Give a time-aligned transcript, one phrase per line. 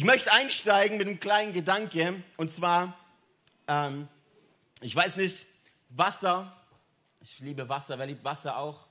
[0.00, 2.96] Ich möchte einsteigen mit einem kleinen Gedanke und zwar,
[3.68, 4.08] ähm,
[4.80, 5.44] ich weiß nicht,
[5.90, 6.56] Wasser.
[7.20, 7.98] Ich liebe Wasser.
[7.98, 8.86] Wer liebt Wasser auch?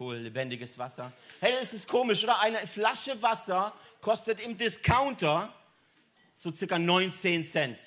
[0.00, 1.12] Cool, lebendiges Wasser.
[1.42, 2.40] Hey, das ist komisch, oder?
[2.40, 3.70] Eine Flasche Wasser
[4.00, 5.52] kostet im Discounter
[6.36, 7.78] so circa 19 Cent.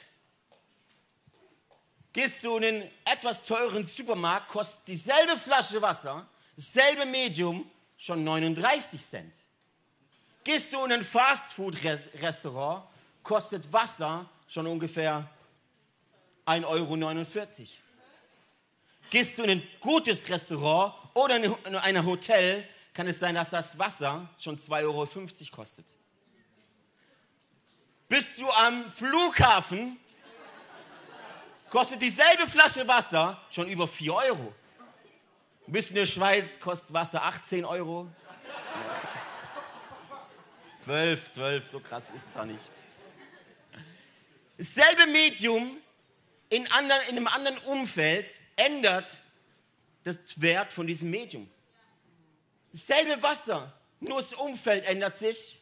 [2.14, 9.04] Gehst du in einen etwas teuren Supermarkt, kostet dieselbe Flasche Wasser, dasselbe Medium, schon 39
[9.04, 9.34] Cent.
[10.46, 12.84] Gehst du in ein Fastfood-Restaurant,
[13.24, 15.28] kostet Wasser schon ungefähr
[16.46, 16.96] 1,49 Euro.
[19.10, 22.64] Gehst du in ein gutes Restaurant oder in ein Hotel,
[22.94, 25.08] kann es sein, dass das Wasser schon 2,50 Euro
[25.52, 25.86] kostet.
[28.08, 29.98] Bist du am Flughafen,
[31.72, 34.54] kostet dieselbe Flasche Wasser schon über 4 Euro.
[35.66, 38.08] Bist du in der Schweiz, kostet Wasser 18 Euro.
[40.86, 42.64] 12, 12, so krass ist es da nicht.
[44.56, 45.78] Dasselbe Medium
[46.50, 49.18] in, anderen, in einem anderen Umfeld ändert
[50.04, 51.50] das Wert von diesem Medium.
[52.72, 55.60] Dasselbe Wasser, nur das Umfeld ändert sich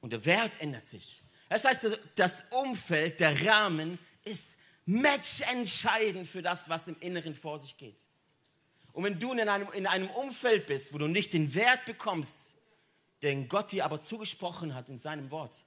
[0.00, 1.22] und der Wert ändert sich.
[1.50, 7.76] Das heißt, das Umfeld, der Rahmen ist matchentscheidend für das, was im Inneren vor sich
[7.76, 7.98] geht.
[8.94, 12.43] Und wenn du in einem, in einem Umfeld bist, wo du nicht den Wert bekommst,
[13.24, 15.64] den Gott dir aber zugesprochen hat in seinem Wort,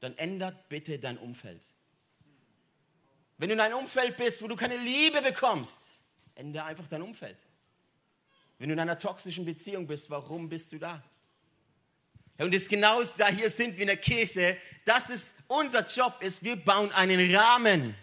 [0.00, 1.62] dann ändert bitte dein Umfeld.
[3.36, 5.76] Wenn du in einem Umfeld bist, wo du keine Liebe bekommst,
[6.34, 7.36] ändere einfach dein Umfeld.
[8.58, 11.02] Wenn du in einer toxischen Beziehung bist, warum bist du da?
[12.38, 14.56] Und das ist genau da, hier sind wir in der Kirche.
[14.84, 17.96] Das ist unser Job, ist, wir bauen einen Rahmen.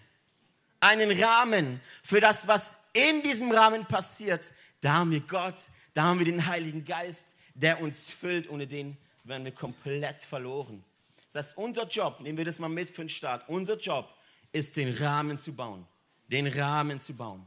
[0.82, 4.52] Einen Rahmen für das, was in diesem Rahmen passiert.
[4.82, 5.56] Da haben wir Gott,
[5.94, 8.50] da haben wir den Heiligen Geist, der uns füllt.
[8.50, 10.84] Ohne den werden wir komplett verloren.
[11.32, 14.08] Das heißt, unser Job, nehmen wir das mal mit für den Start, unser Job
[14.52, 15.86] ist, den Rahmen zu bauen.
[16.28, 17.46] Den Rahmen zu bauen.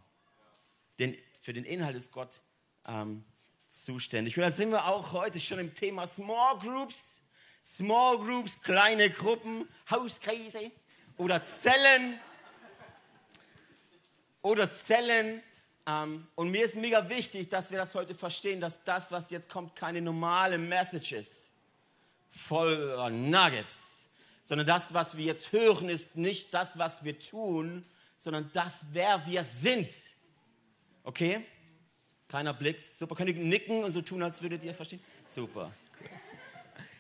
[0.98, 2.41] Denn für den Inhalt ist Gott
[2.86, 3.24] ähm,
[3.70, 4.36] zuständig.
[4.36, 7.22] Und da sind wir auch heute schon im Thema Small Groups.
[7.64, 10.70] Small Groups, kleine Gruppen, Hauskreise
[11.16, 12.19] oder Zellen.
[14.42, 15.42] Oder Zellen.
[15.88, 19.49] Ähm, und mir ist mega wichtig, dass wir das heute verstehen, dass das, was jetzt
[19.49, 21.50] kommt, keine normale Message ist.
[22.31, 23.88] Voller Nuggets
[24.49, 27.84] sondern das, was wir jetzt hören, ist nicht das, was wir tun,
[28.19, 29.91] sondern das, wer wir sind.
[31.04, 31.44] Okay?
[32.28, 32.82] Keiner blickt.
[32.82, 33.15] Super.
[33.15, 35.00] Könnt ihr nicken und so tun, als würdet ihr verstehen?
[35.26, 35.70] Super.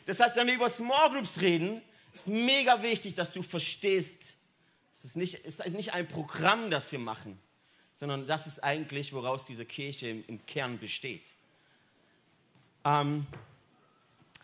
[0.04, 1.80] Das heißt, wenn wir über Small Groups reden,
[2.12, 4.34] ist mega wichtig, dass du verstehst,
[4.92, 7.40] es ist nicht, es ist nicht ein Programm, das wir machen,
[7.98, 11.24] sondern das ist eigentlich, woraus diese Kirche im, Kern besteht.
[12.84, 13.26] Ähm,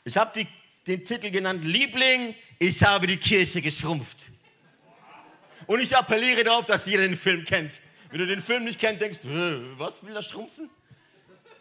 [0.03, 0.45] ich habe
[0.89, 4.33] den Titel genannt, Liebling, ich habe die Kirche geschrumpft.
[5.69, 7.81] Und ich appelliere darauf, dass jeder den Film kennt.
[8.11, 10.69] Wenn du den Film nicht kennst, denkst du, was will er schrumpfen?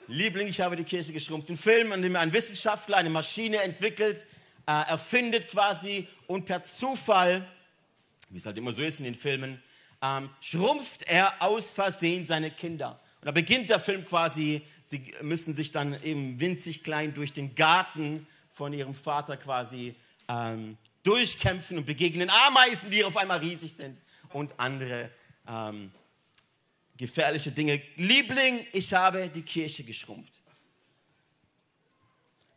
[0.08, 1.52] Liebling, ich habe die Kirche geschrumpft.
[1.52, 4.26] Ein Film, an dem ein Wissenschaftler eine Maschine entwickelt,
[4.66, 7.48] äh, erfindet quasi und per Zufall,
[8.32, 9.62] wie es halt immer so ist in den Filmen,
[10.03, 13.00] ähm, schrumpft er aus Versehen seine Kinder.
[13.22, 17.56] Und da beginnt der Film quasi, sie müssen sich dann eben winzig klein durch den
[17.56, 19.96] Garten von ihrem Vater quasi
[20.28, 24.02] ähm, durchkämpfen und begegnen Ameisen, die auf einmal riesig sind
[24.34, 25.09] und andere
[25.47, 25.91] ähm,
[26.97, 27.81] gefährliche Dinge.
[27.96, 30.34] Liebling, ich habe die Kirche geschrumpft.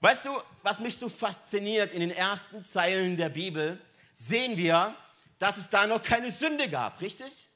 [0.01, 0.31] Weißt du,
[0.63, 3.81] was mich so fasziniert in den ersten Zeilen der Bibel,
[4.15, 4.95] sehen wir,
[5.39, 7.49] dass es da noch keine Sünde gab, richtig?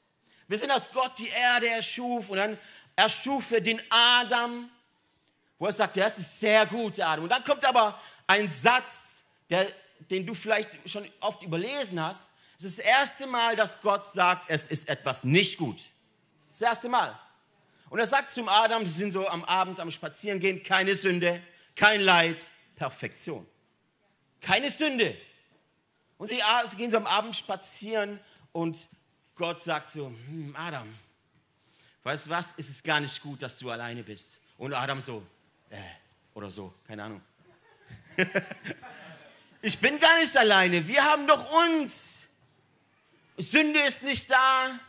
[0.47, 2.57] Wir sehen, dass Gott die Erde erschuf und dann
[2.95, 4.69] erschuf er den Adam,
[5.57, 7.23] wo er sagt, ja, es ist sehr gut, Adam.
[7.23, 8.91] Und dann kommt aber ein Satz,
[9.49, 9.65] der,
[10.09, 12.31] den du vielleicht schon oft überlesen hast.
[12.57, 15.81] Es ist das erste Mal, dass Gott sagt, es ist etwas nicht gut.
[16.51, 17.17] Das erste Mal.
[17.89, 21.41] Und er sagt zum Adam, sie sind so am Abend am Spazierengehen, keine Sünde,
[21.75, 23.45] kein Leid, Perfektion.
[24.39, 25.15] Keine Sünde.
[26.21, 28.19] Und sie, sie gehen so am Abend spazieren
[28.51, 28.77] und
[29.33, 30.87] Gott sagt so, hm, Adam,
[32.03, 34.39] weißt du was, ist es gar nicht gut, dass du alleine bist.
[34.59, 35.25] Und Adam so,
[35.71, 35.77] äh,
[36.35, 37.21] oder so, keine Ahnung.
[39.63, 40.87] ich bin gar nicht alleine.
[40.87, 42.17] Wir haben doch uns.
[43.37, 44.79] Sünde ist nicht da.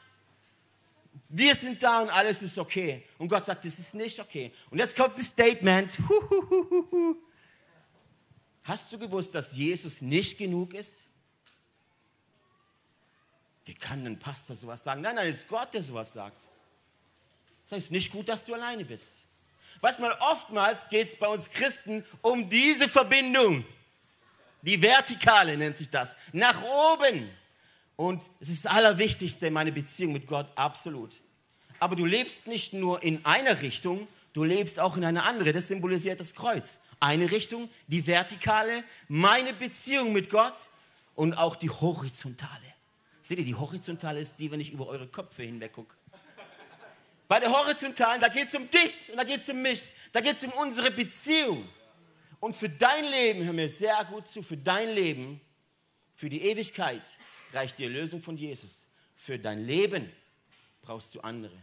[1.31, 3.07] Wir sind da und alles ist okay.
[3.17, 4.53] Und Gott sagt, das ist nicht okay.
[4.69, 5.97] Und jetzt kommt ein Statement.
[8.65, 10.99] Hast du gewusst, dass Jesus nicht genug ist?
[13.65, 15.03] Wie kann ein Pastor sowas sagen?
[15.03, 16.47] Nein, nein, es ist Gott, der sowas sagt.
[17.69, 19.09] Das heißt nicht gut, dass du alleine bist.
[19.81, 23.65] Weißt mal, oftmals geht es bei uns Christen um diese Verbindung.
[24.63, 26.17] Die Vertikale nennt sich das.
[26.33, 27.31] Nach oben.
[27.97, 31.15] Und es ist das Allerwichtigste, meine Beziehung mit Gott, absolut.
[31.79, 35.53] Aber du lebst nicht nur in einer Richtung, du lebst auch in eine andere.
[35.53, 36.79] Das symbolisiert das Kreuz.
[37.01, 40.69] Eine Richtung, die vertikale, meine Beziehung mit Gott
[41.17, 42.73] und auch die horizontale.
[43.23, 45.97] Seht ihr, die horizontale ist die, wenn ich über eure Köpfe hinweg gucke.
[47.29, 49.93] Bei der horizontalen, da geht es um dich und da geht es um mich.
[50.13, 51.69] Da geht es um unsere Beziehung.
[52.41, 55.41] Und für dein Leben, hör mir sehr gut zu, für dein Leben,
[56.17, 57.03] für die Ewigkeit
[57.53, 58.87] reicht die Erlösung von Jesus.
[59.17, 60.13] Für dein Leben
[60.83, 61.57] brauchst du andere.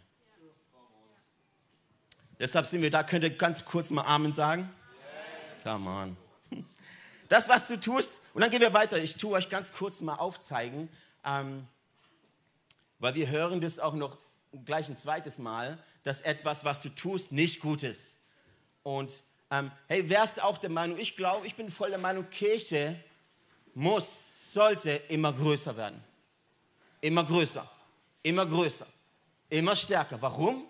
[2.39, 3.03] Deshalb sind wir da.
[3.03, 4.73] Könnt ihr ganz kurz mal Amen sagen?
[5.63, 6.17] Come on.
[7.27, 8.97] Das, was du tust, und dann gehen wir weiter.
[8.97, 10.89] Ich tue euch ganz kurz mal aufzeigen,
[11.25, 11.67] ähm,
[12.99, 14.17] weil wir hören das auch noch
[14.65, 18.15] gleich ein zweites Mal, dass etwas, was du tust, nicht gut ist.
[18.83, 19.21] Und
[19.51, 23.01] ähm, hey, wärst du auch der Meinung, ich glaube, ich bin voll der Meinung, Kirche
[23.75, 24.11] muss,
[24.53, 26.03] sollte immer größer werden.
[27.01, 27.69] Immer größer,
[28.23, 28.87] immer größer,
[29.49, 30.21] immer stärker.
[30.21, 30.65] Warum?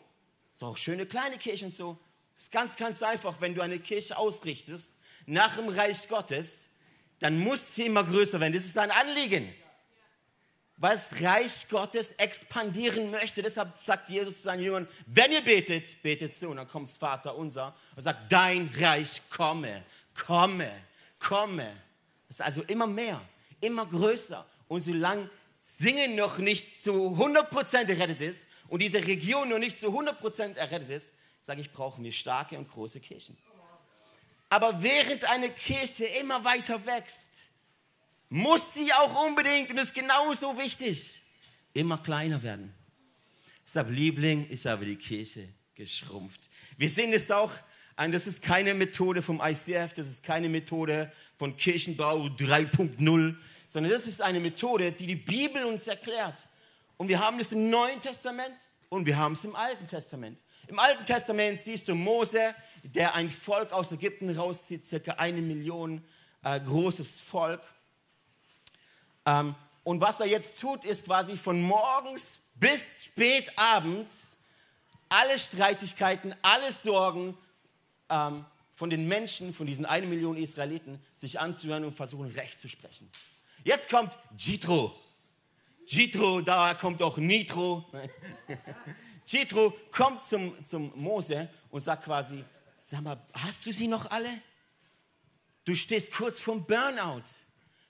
[0.53, 1.97] So auch schöne kleine Kirche und so.
[2.35, 4.95] Ist ganz, ganz einfach, wenn du eine Kirche ausrichtest
[5.25, 6.67] nach dem Reich Gottes,
[7.19, 8.53] dann muss sie immer größer werden.
[8.53, 9.53] Das ist dein Anliegen
[10.79, 13.41] weil das Reich Gottes expandieren möchte.
[13.41, 16.49] Deshalb sagt Jesus zu seinen Jüngern, wenn ihr betet, betet so.
[16.49, 19.83] Und dann kommt das Vater unser und sagt, dein Reich komme,
[20.15, 20.71] komme,
[21.19, 21.69] komme.
[22.27, 23.21] Das ist also immer mehr,
[23.59, 24.45] immer größer.
[24.69, 25.29] Und solange
[25.59, 30.89] Singen noch nicht zu 100% errettet ist und diese Region noch nicht zu 100% errettet
[30.89, 33.37] ist, sage ich, brauchen wir starke und große Kirchen.
[34.49, 37.17] Aber während eine Kirche immer weiter wächst,
[38.29, 41.19] muss sie auch unbedingt, und ist genauso wichtig,
[41.73, 42.73] immer kleiner werden.
[43.65, 46.49] Deshalb, Liebling, ist aber die Kirche geschrumpft.
[46.77, 47.51] Wir sehen es auch,
[47.95, 53.35] das ist keine Methode vom ICF, das ist keine Methode von Kirchenbau 3.0,
[53.67, 56.47] sondern das ist eine Methode, die die Bibel uns erklärt.
[56.97, 58.55] Und wir haben es im Neuen Testament
[58.89, 60.39] und wir haben es im Alten Testament.
[60.67, 62.53] Im Alten Testament siehst du Mose,
[62.83, 66.03] der ein Volk aus Ägypten rauszieht, circa eine Million
[66.43, 67.61] äh, großes Volk.
[69.29, 74.37] Ähm, und was er jetzt tut, ist quasi von morgens bis spät abends
[75.07, 77.37] alle Streitigkeiten, alle Sorgen
[78.09, 82.69] ähm, von den Menschen, von diesen eine Million Israeliten, sich anzuhören und versuchen, Recht zu
[82.69, 83.09] sprechen.
[83.63, 84.95] Jetzt kommt Jitro.
[85.85, 87.85] Jitro, da kommt auch Nitro.
[89.27, 92.43] Jitro kommt zum, zum Mose und sagt quasi,
[92.77, 94.29] sag mal, hast du sie noch alle?
[95.65, 97.23] Du stehst kurz vorm Burnout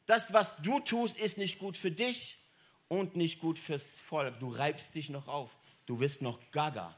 [0.09, 2.37] das, was du tust, ist nicht gut für dich
[2.87, 4.39] und nicht gut fürs Volk.
[4.39, 5.55] Du reibst dich noch auf.
[5.85, 6.95] Du wirst noch gaga.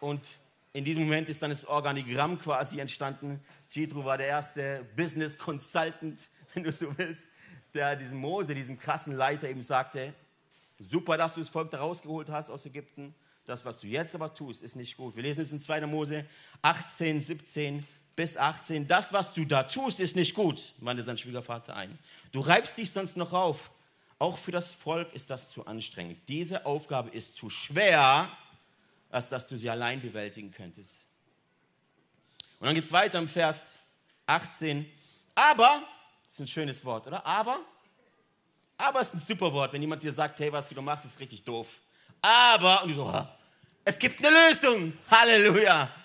[0.00, 0.26] Und
[0.72, 3.44] in diesem Moment ist dann das Organigramm quasi entstanden.
[3.70, 6.18] Jethro war der erste Business Consultant,
[6.54, 7.28] wenn du so willst,
[7.74, 10.14] der diesem Mose, diesem krassen Leiter eben sagte,
[10.78, 13.14] super, dass du das Volk da rausgeholt hast aus Ägypten.
[13.44, 15.14] Das, was du jetzt aber tust, ist nicht gut.
[15.14, 15.86] Wir lesen es in 2.
[15.86, 16.24] Mose
[16.62, 17.86] 18, 17
[18.16, 21.98] bis 18, das, was du da tust, ist nicht gut, wandte sein Schwiegervater ein.
[22.30, 23.70] Du reibst dich sonst noch auf.
[24.18, 26.18] Auch für das Volk ist das zu anstrengend.
[26.28, 28.28] Diese Aufgabe ist zu schwer,
[29.10, 31.04] als dass du sie allein bewältigen könntest.
[32.60, 33.74] Und dann geht es weiter im Vers
[34.26, 34.88] 18.
[35.34, 35.82] Aber,
[36.24, 37.26] das ist ein schönes Wort, oder?
[37.26, 37.58] Aber,
[38.78, 41.42] aber ist ein super Wort, wenn jemand dir sagt, hey, was du machst, ist richtig
[41.42, 41.80] doof.
[42.20, 43.28] Aber, und du so,
[43.84, 44.92] es gibt eine Lösung.
[45.10, 46.01] Halleluja.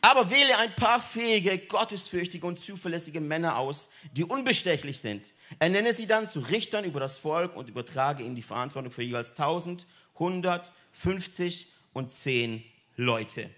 [0.00, 5.32] Aber wähle ein paar fähige, gottesfürchtige und zuverlässige Männer aus, die unbestechlich sind.
[5.58, 9.30] Ernenne sie dann zu Richtern über das Volk und übertrage ihnen die Verantwortung für jeweils
[9.30, 12.64] 1000, 100, 50 und 10
[12.96, 13.50] Leute.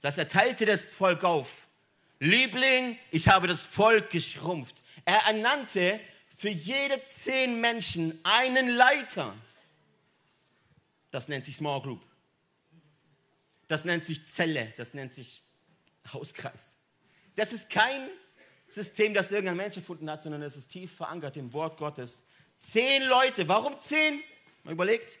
[0.00, 1.66] Das heißt, er teilte das Volk auf.
[2.18, 4.82] Liebling, ich habe das Volk geschrumpft.
[5.04, 9.34] Er ernannte für jede zehn Menschen einen Leiter.
[11.10, 12.00] Das nennt sich Small Group.
[13.72, 15.42] Das nennt sich Zelle, das nennt sich
[16.12, 16.72] Hauskreis.
[17.36, 18.06] Das ist kein
[18.68, 22.22] System, das irgendein Mensch erfunden hat, sondern es ist tief verankert im Wort Gottes.
[22.58, 24.20] Zehn Leute, warum zehn?
[24.64, 25.18] Mal überlegt.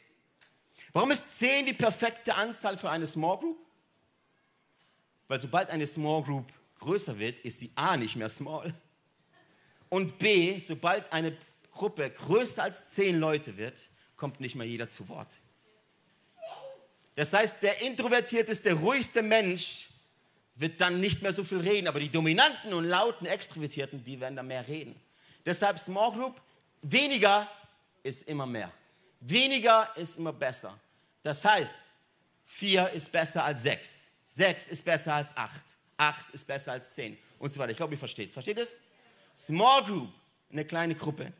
[0.92, 3.58] Warum ist zehn die perfekte Anzahl für eine Small Group?
[5.28, 8.74] Weil sobald eine Small Group größer wird, ist sie A nicht mehr small.
[9.88, 11.34] Und B, sobald eine
[11.70, 15.38] Gruppe größer als zehn Leute wird, kommt nicht mehr jeder zu Wort.
[17.14, 19.88] Das heißt, der introvertierteste, ruhigste Mensch
[20.54, 24.36] wird dann nicht mehr so viel reden, aber die dominanten und lauten Extrovertierten, die werden
[24.36, 24.94] dann mehr reden.
[25.44, 26.40] Deshalb Small Group,
[26.82, 27.48] weniger
[28.02, 28.70] ist immer mehr.
[29.20, 30.78] Weniger ist immer besser.
[31.22, 31.74] Das heißt,
[32.46, 33.90] vier ist besser als sechs.
[34.24, 35.64] Sechs ist besser als acht.
[35.96, 37.70] Acht ist besser als zehn und so weiter.
[37.70, 38.32] Ich glaube, ihr versteht es.
[38.32, 38.74] Versteht es?
[39.36, 40.12] Small Group,
[40.50, 41.32] eine kleine Gruppe.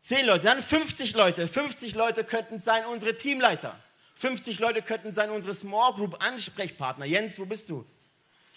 [0.00, 1.48] Zehn Leute, dann 50 Leute.
[1.48, 3.78] 50 Leute könnten sein unsere Teamleiter.
[4.14, 7.04] 50 Leute könnten sein unsere Small Group Ansprechpartner.
[7.04, 7.84] Jens, wo bist du?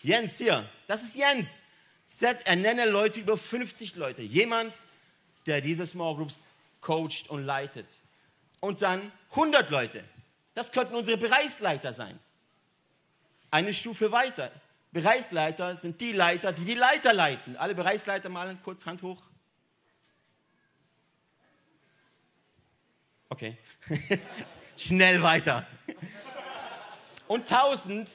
[0.04, 0.70] Jens, hier.
[0.88, 1.62] Das ist Jens.
[2.22, 4.22] Er nenne Leute über 50 Leute.
[4.22, 4.84] Jemand,
[5.46, 6.42] der diese Small Groups
[6.82, 7.88] coacht und leitet.
[8.60, 10.04] Und dann 100 Leute.
[10.54, 12.20] Das könnten unsere Bereichsleiter sein.
[13.52, 14.52] Eine Stufe weiter.
[14.92, 17.58] Bereichsleiter sind die Leiter, die die Leiter leiten.
[17.58, 19.22] Alle Bereichsleiter malen kurz Hand hoch.
[23.30, 23.58] Okay.
[24.77, 25.65] Schnell weiter.
[27.27, 28.10] Und 1000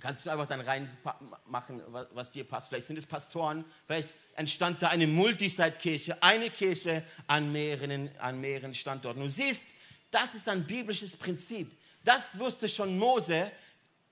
[0.00, 2.68] kannst du einfach dann reinmachen, was dir passt.
[2.68, 8.74] Vielleicht sind es Pastoren, vielleicht entstand da eine Multisite-Kirche, eine Kirche an mehreren, an mehreren
[8.74, 9.20] Standorten.
[9.20, 9.62] Du siehst,
[10.10, 11.70] das ist ein biblisches Prinzip.
[12.04, 13.52] Das wusste schon Mose,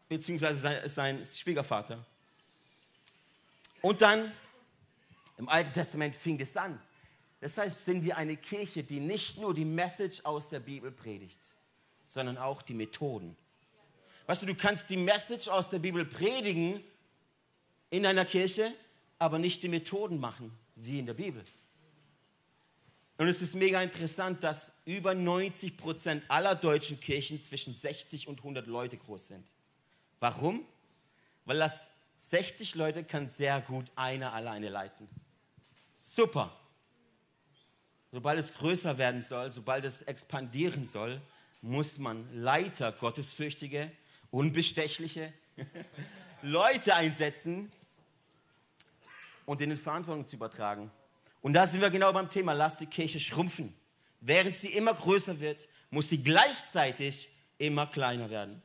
[0.09, 2.05] beziehungsweise sein, sein Schwiegervater.
[3.83, 4.33] Und dann,
[5.39, 6.81] im Alten Testament fing es an.
[7.41, 11.57] Deshalb sind wir eine Kirche, die nicht nur die Message aus der Bibel predigt,
[12.05, 13.37] sondern auch die Methoden.
[14.27, 16.83] Weißt du, du kannst die Message aus der Bibel predigen
[17.91, 18.73] in einer Kirche,
[19.19, 21.45] aber nicht die Methoden machen, wie in der Bibel.
[23.17, 28.39] Und es ist mega interessant, dass über 90 Prozent aller deutschen Kirchen zwischen 60 und
[28.39, 29.47] 100 Leute groß sind.
[30.21, 30.65] Warum?
[31.45, 35.09] Weil das 60 Leute kann sehr gut einer alleine leiten.
[36.01, 36.55] Super.
[38.11, 41.21] Sobald es größer werden soll, sobald es expandieren soll,
[41.61, 43.91] muss man Leiter, gottesfürchtige,
[44.31, 45.33] unbestechliche
[46.43, 47.71] Leute einsetzen
[49.45, 50.91] und ihnen Verantwortung zu übertragen.
[51.43, 53.75] Und da sind wir genau beim Thema, lass die Kirche schrumpfen.
[54.21, 58.63] Während sie immer größer wird, muss sie gleichzeitig immer kleiner werden.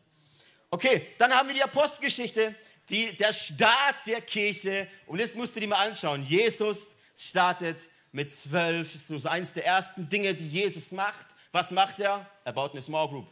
[0.71, 2.55] Okay, dann haben wir die Apostelgeschichte,
[2.89, 4.87] die, der Start der Kirche.
[5.05, 6.23] Und jetzt musst du dir mal anschauen.
[6.23, 6.79] Jesus
[7.15, 8.95] startet mit zwölf.
[8.95, 11.27] Ist so eines der ersten Dinge, die Jesus macht.
[11.51, 12.25] Was macht er?
[12.45, 13.27] Er baut eine Small Group.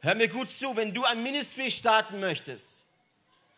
[0.00, 2.84] Hör mir gut zu, wenn du ein Ministry starten möchtest,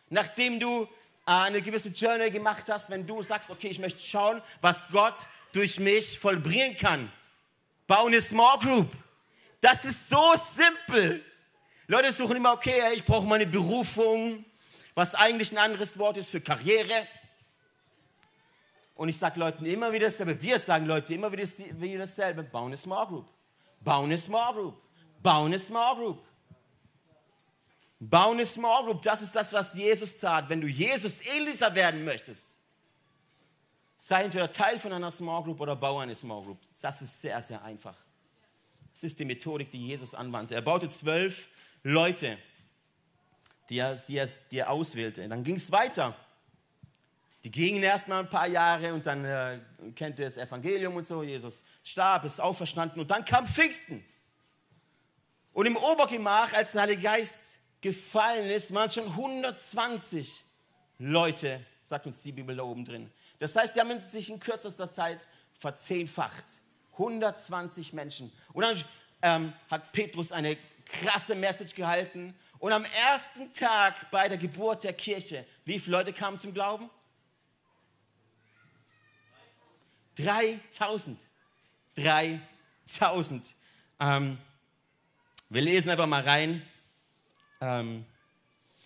[0.09, 0.87] nachdem du
[1.25, 5.15] eine gewisse Journey gemacht hast, wenn du sagst, okay, ich möchte schauen, was Gott
[5.53, 7.11] durch mich vollbringen kann.
[7.87, 8.91] Bau eine Small Group.
[9.59, 11.23] Das ist so simpel.
[11.87, 14.45] Leute suchen immer, okay, ich brauche meine Berufung,
[14.93, 17.07] was eigentlich ein anderes Wort ist für Karriere.
[18.95, 22.77] Und ich sage Leuten immer wieder dasselbe, wir sagen Leute immer wieder dasselbe, bau eine
[22.77, 23.27] Small Group.
[23.81, 24.81] Bau eine Small Group.
[25.21, 26.23] Bau eine Small Group.
[27.99, 30.47] Bau eine Small Group, das ist das, was Jesus tat.
[30.49, 32.57] Wenn du Jesus ähnlicher werden möchtest,
[33.97, 36.59] sei entweder Teil von einer Small Group oder bau eine Small Group.
[36.81, 37.95] Das ist sehr, sehr einfach.
[38.93, 40.55] Das ist die Methodik, die Jesus anwandte.
[40.55, 41.47] Er baute zwölf
[41.83, 42.37] Leute,
[43.69, 45.27] die er, die er, die er auswählte.
[45.27, 46.15] Dann ging es weiter.
[47.45, 49.59] Die gingen erstmal ein paar Jahre und dann äh,
[49.95, 51.21] kennt ihr das Evangelium und so.
[51.21, 54.03] Jesus starb, ist auferstanden und dann kam Pfingsten.
[55.53, 60.43] Und im Obergemach, als der Heilige Geist gefallen ist, waren schon 120
[60.97, 63.11] Leute, sagt uns die Bibel da oben drin.
[63.37, 66.45] Das heißt, die haben sich in kürzester Zeit verzehnfacht.
[66.93, 68.33] 120 Menschen.
[68.53, 68.83] Und dann
[69.21, 72.33] ähm, hat Petrus eine krasse Message gehalten.
[72.57, 76.89] Und am ersten Tag bei der Geburt der Kirche, wie viele Leute kamen zum Glauben?
[80.15, 81.19] 3000.
[81.95, 83.55] 3000.
[83.99, 84.37] Ähm,
[85.49, 86.61] wir lesen einfach mal rein.
[87.61, 88.05] Ähm,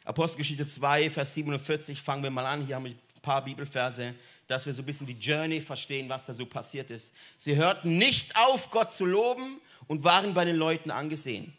[0.05, 2.65] Apostelgeschichte 2, Vers 47, fangen wir mal an.
[2.65, 4.15] Hier haben wir ein paar Bibelverse,
[4.48, 7.12] dass wir so ein bisschen die Journey verstehen, was da so passiert ist.
[7.38, 11.53] Sie hörten nicht auf, Gott zu loben und waren bei den Leuten angesehen.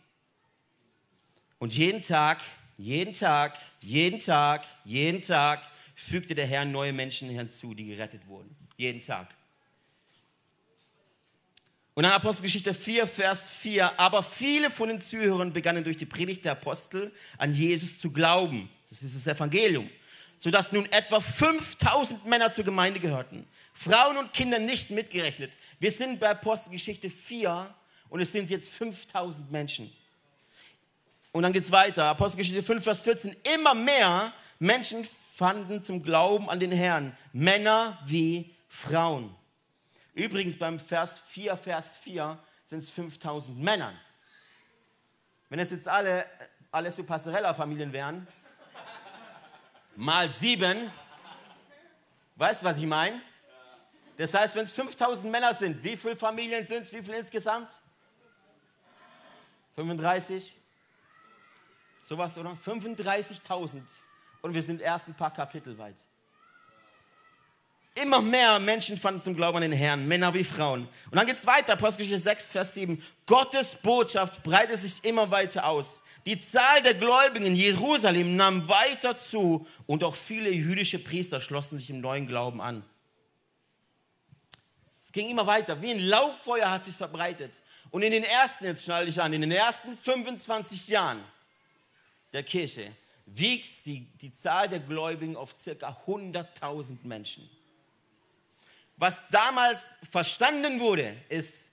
[1.58, 2.40] Und jeden Tag,
[2.78, 5.62] jeden Tag, jeden Tag, jeden Tag
[5.94, 8.56] fügte der Herr neue Menschen hinzu, die gerettet wurden.
[8.76, 9.28] Jeden Tag.
[12.00, 14.00] Und dann Apostelgeschichte 4, Vers 4.
[14.00, 18.70] Aber viele von den Zuhörern begannen durch die Predigt der Apostel an Jesus zu glauben.
[18.88, 19.90] Das ist das Evangelium.
[20.38, 23.46] Sodass nun etwa 5000 Männer zur Gemeinde gehörten.
[23.74, 25.52] Frauen und Kinder nicht mitgerechnet.
[25.78, 27.74] Wir sind bei Apostelgeschichte 4
[28.08, 29.92] und es sind jetzt 5000 Menschen.
[31.32, 32.06] Und dann geht es weiter.
[32.06, 33.36] Apostelgeschichte 5, Vers 14.
[33.56, 37.14] Immer mehr Menschen fanden zum Glauben an den Herrn.
[37.34, 39.36] Männer wie Frauen.
[40.20, 43.98] Übrigens beim Vers 4, Vers 4 sind es 5000 Männern.
[45.48, 46.26] Wenn es jetzt alle,
[46.90, 48.28] so Passerella-Familien wären,
[49.96, 50.92] mal sieben,
[52.36, 53.18] weißt du, was ich meine?
[54.18, 56.92] Das heißt, wenn es 5000 Männer sind, wie viele Familien sind es?
[56.92, 57.80] Wie viele insgesamt?
[59.74, 60.54] 35?
[62.02, 62.50] Sowas, oder?
[62.62, 63.80] 35.000.
[64.42, 66.04] Und wir sind erst ein paar Kapitel weit.
[67.94, 70.88] Immer mehr Menschen fanden zum Glauben an den Herrn, Männer wie Frauen.
[71.10, 73.02] Und dann geht es weiter, Apostelgeschichte 6, Vers 7.
[73.26, 76.00] Gottes Botschaft breitet sich immer weiter aus.
[76.24, 81.78] Die Zahl der Gläubigen in Jerusalem nahm weiter zu und auch viele jüdische Priester schlossen
[81.78, 82.84] sich im neuen Glauben an.
[85.00, 87.62] Es ging immer weiter, wie ein Lauffeuer hat sich verbreitet.
[87.90, 91.20] Und in den ersten, jetzt schneide ich an, in den ersten 25 Jahren
[92.32, 92.92] der Kirche
[93.26, 97.48] wiegt die, die Zahl der Gläubigen auf circa 100.000 Menschen.
[99.00, 101.70] Was damals verstanden wurde, ist,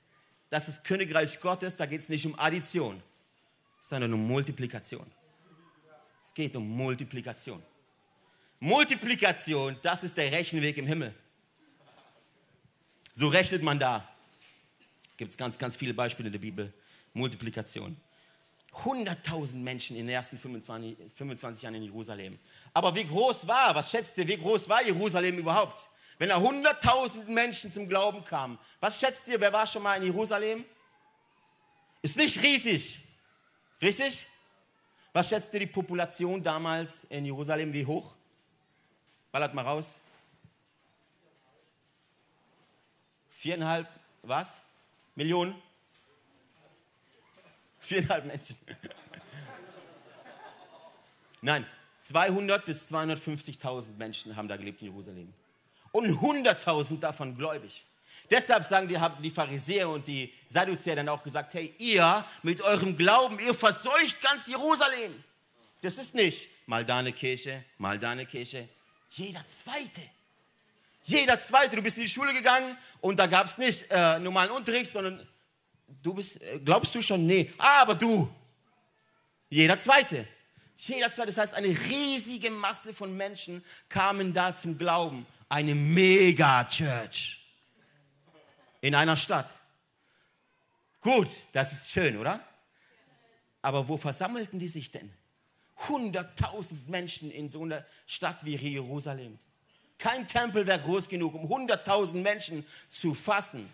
[0.50, 3.04] dass das Königreich Gottes, da geht es nicht um Addition,
[3.82, 5.06] sondern um Multiplikation.
[6.24, 7.62] Es geht um Multiplikation.
[8.62, 11.14] Multiplikation, das ist der Rechenweg im Himmel.
[13.12, 14.08] So rechnet man da.
[15.18, 16.72] Gibt es ganz, ganz viele Beispiele in der Bibel.
[17.14, 17.98] Multiplikation.
[18.86, 22.40] 100.000 Menschen in den ersten 25, 25 Jahren in Jerusalem.
[22.74, 25.90] Aber wie groß war, was schätzt ihr, wie groß war Jerusalem überhaupt?
[26.18, 30.04] Wenn da 100.000 Menschen zum Glauben kamen, was schätzt ihr, wer war schon mal in
[30.04, 30.66] Jerusalem?
[32.02, 33.00] Ist nicht riesig,
[33.82, 34.26] richtig?
[35.14, 38.16] Was schätzt ihr die Population damals in Jerusalem, wie hoch?
[39.32, 40.00] Ballert mal raus.
[43.32, 43.88] Viereinhalb,
[44.24, 44.56] was?
[45.16, 45.56] Millionen?
[47.80, 48.58] Viereinhalb Menschen.
[51.42, 51.66] Nein,
[52.02, 55.34] 200 bis 250.000 Menschen haben da gelebt in Jerusalem.
[55.98, 57.84] Und 100.000 davon gläubig.
[58.30, 62.62] Deshalb sagen die, haben die Pharisäer und die Sadduzäer dann auch gesagt, hey, ihr mit
[62.62, 65.24] eurem Glauben, ihr verseucht ganz Jerusalem.
[65.82, 68.70] Das ist nicht mal da eine Kirche, mal da eine Kirche.
[69.10, 70.02] Jeder Zweite.
[71.04, 71.76] Jeder Zweite.
[71.76, 75.28] Du bist in die Schule gegangen und da gab es nicht äh, normalen Unterricht, sondern
[76.04, 77.26] du bist, äh, glaubst du schon?
[77.26, 77.52] Nee.
[77.58, 78.32] Aber du.
[79.50, 80.28] Jeder Zweite.
[80.78, 81.32] Jeder Zweite.
[81.32, 85.26] Das heißt, eine riesige Masse von Menschen kamen da zum Glauben.
[85.50, 87.46] Eine Mega-Church.
[88.82, 89.50] In einer Stadt.
[91.02, 92.40] Gut, das ist schön, oder?
[93.62, 95.12] Aber wo versammelten die sich denn?
[95.88, 99.40] 100.000 Menschen in so einer Stadt wie Jerusalem.
[99.98, 103.72] Kein Tempel wäre groß genug, um 100.000 Menschen zu fassen.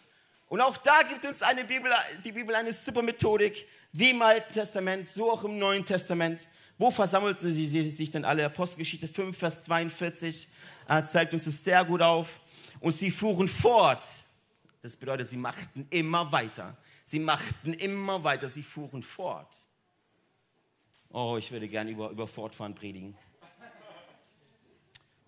[0.47, 1.91] Und auch da gibt uns eine Bibel,
[2.23, 6.47] die Bibel eine super Methodik, wie im Alten Testament, so auch im Neuen Testament.
[6.83, 8.43] Wo versammelten sie sich denn alle?
[8.43, 10.49] Apostelgeschichte 5, Vers 42
[10.89, 12.41] äh, zeigt uns das sehr gut auf.
[12.81, 14.05] Und sie fuhren fort.
[14.81, 16.75] Das bedeutet, sie machten immer weiter.
[17.05, 19.65] Sie machten immer weiter, sie fuhren fort.
[21.09, 23.15] Oh, ich würde gerne über, über Fortfahren predigen.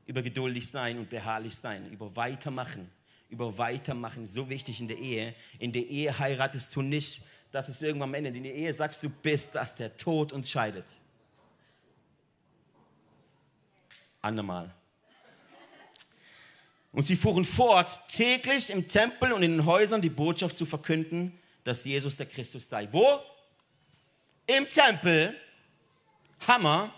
[0.07, 2.91] Über geduldig sein und beharrlich sein, über Weitermachen
[3.29, 5.33] über Weitermachen, so wichtig in der Ehe.
[5.59, 9.01] In der Ehe heiratest du nicht, dass es irgendwann am Ende, in der Ehe sagst
[9.03, 10.85] du, bist, dass der Tod uns scheidet.
[14.25, 14.73] Andermal.
[16.91, 21.37] Und sie fuhren fort, täglich im Tempel und in den Häusern die Botschaft zu verkünden,
[21.63, 22.87] dass Jesus der Christus sei.
[22.91, 23.05] Wo?
[24.47, 25.35] Im Tempel,
[26.47, 26.91] Hammer,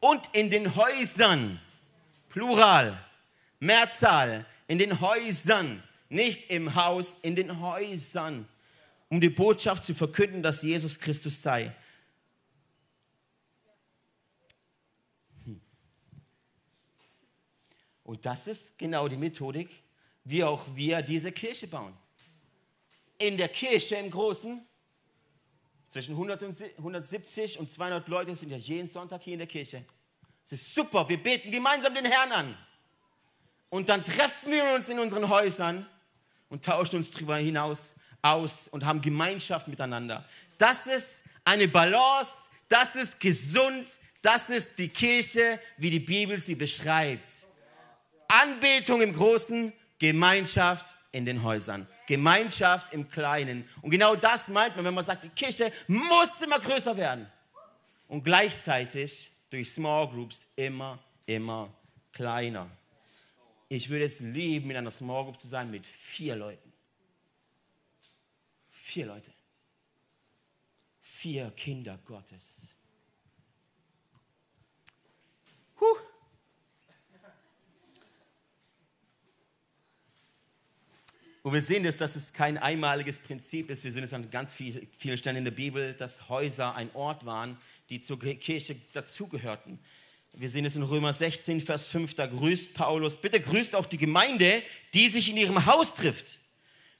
[0.00, 1.60] und in den Häusern,
[2.30, 2.98] Plural,
[3.60, 8.48] Mehrzahl, in den Häusern, nicht im Haus, in den Häusern,
[9.10, 11.74] um die Botschaft zu verkünden, dass Jesus Christus sei.
[18.06, 19.68] Und das ist genau die Methodik,
[20.22, 21.92] wie auch wir diese Kirche bauen.
[23.18, 24.64] In der Kirche im Großen,
[25.88, 29.84] zwischen 170 und 200 Leute sind ja jeden Sonntag hier in der Kirche.
[30.44, 32.58] Es ist super, wir beten gemeinsam den Herrn an.
[33.70, 35.84] Und dann treffen wir uns in unseren Häusern
[36.48, 37.92] und tauschen uns darüber hinaus
[38.22, 40.24] aus und haben Gemeinschaft miteinander.
[40.58, 42.32] Das ist eine Balance,
[42.68, 43.88] das ist gesund,
[44.22, 47.45] das ist die Kirche, wie die Bibel sie beschreibt.
[48.28, 51.86] Anbetung im Großen, Gemeinschaft in den Häusern.
[52.06, 53.68] Gemeinschaft im Kleinen.
[53.82, 57.26] Und genau das meint man, wenn man sagt, die Kirche muss immer größer werden.
[58.08, 61.72] Und gleichzeitig durch Small Groups immer, immer
[62.12, 62.70] kleiner.
[63.68, 66.72] Ich würde es lieben, in einer Small Group zu sein mit vier Leuten.
[68.70, 69.32] Vier Leute.
[71.02, 72.68] Vier Kinder Gottes.
[81.46, 83.84] Und wir sehen das, dass es kein einmaliges Prinzip ist.
[83.84, 87.56] Wir sehen es an ganz vielen Stellen in der Bibel, dass Häuser ein Ort waren,
[87.88, 89.78] die zur Kirche dazugehörten.
[90.32, 93.96] Wir sehen es in Römer 16, Vers 5, da grüßt Paulus, bitte grüßt auch die
[93.96, 94.60] Gemeinde,
[94.92, 96.40] die sich in ihrem Haus trifft.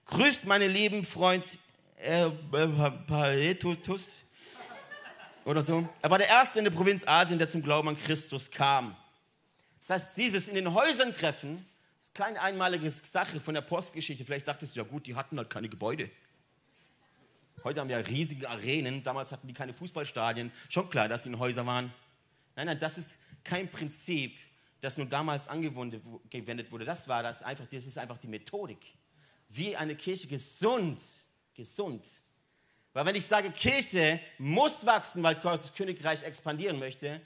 [0.05, 1.59] Grüßt meine lieben Freund
[1.97, 2.31] äh,
[3.09, 4.11] Paetus.
[5.45, 5.89] oder so.
[6.03, 8.97] Er war der Erste in der Provinz Asien, der zum Glauben an Christus kam.
[9.81, 11.67] Das heißt, dieses in den Häusern treffen,
[11.99, 14.25] ist keine einmalige Sache von der Postgeschichte.
[14.25, 16.11] Vielleicht dachtest du, ja gut, die hatten halt keine Gebäude.
[17.65, 20.53] Heute haben wir riesige Arenen, damals hatten die keine Fußballstadien.
[20.69, 21.93] Schon klar, dass sie in Häusern waren.
[22.55, 24.37] Nein, nein, das ist kein Prinzip,
[24.81, 26.85] das nur damals angewendet wurde.
[26.85, 28.79] Das war das einfach, das ist einfach die Methodik.
[29.49, 31.03] Wie eine Kirche gesund,
[31.55, 32.07] gesund.
[32.93, 37.21] Weil wenn ich sage, Kirche muss wachsen, weil Gottes Königreich expandieren möchte,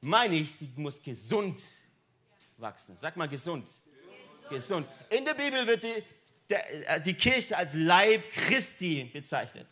[0.00, 1.83] meine ich, sie muss gesund wachsen.
[2.96, 3.68] Sag mal gesund.
[4.50, 4.86] Gesund.
[5.10, 6.02] In der Bibel wird die,
[6.48, 9.66] der, äh, die Kirche als Leib Christi bezeichnet.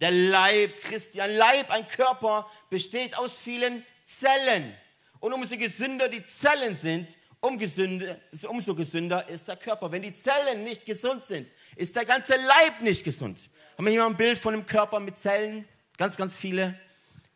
[0.00, 1.20] Der Leib Christi.
[1.20, 4.74] Ein Leib, ein Körper besteht aus vielen Zellen.
[5.20, 9.90] Und umso gesünder die Zellen sind, umso gesünder ist der Körper.
[9.90, 13.50] Wenn die Zellen nicht gesund sind, ist der ganze Leib nicht gesund.
[13.76, 15.66] Haben wir hier mal ein Bild von einem Körper mit Zellen?
[15.96, 16.78] Ganz, ganz viele.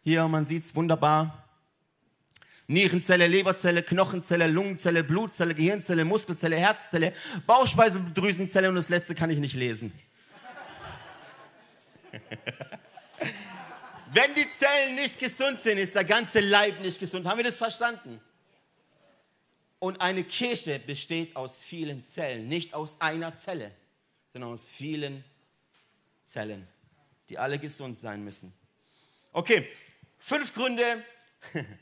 [0.03, 1.42] Hier, man sieht es wunderbar.
[2.73, 7.13] Nierenzelle, Leberzelle, Knochenzelle, Lungenzelle, Blutzelle, Gehirnzelle, Muskelzelle, Herzzelle,
[7.47, 9.93] Bauchspeiseldrüsenzelle und das letzte kann ich nicht lesen.
[14.13, 17.27] Wenn die Zellen nicht gesund sind, ist der ganze Leib nicht gesund.
[17.27, 18.21] Haben wir das verstanden?
[19.79, 23.73] Und eine Kirche besteht aus vielen Zellen, nicht aus einer Zelle,
[24.33, 25.25] sondern aus vielen
[26.25, 26.69] Zellen,
[27.29, 28.53] die alle gesund sein müssen.
[29.33, 29.67] Okay,
[30.19, 31.05] fünf Gründe,